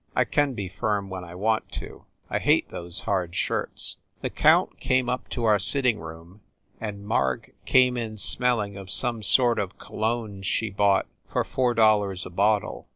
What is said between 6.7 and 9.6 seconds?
and Marg came in smelling of some kind